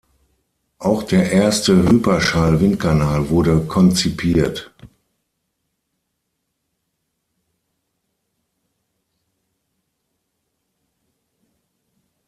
[0.79, 4.73] Auch der erste Hyperschall-Windkanal wurde konzipiert.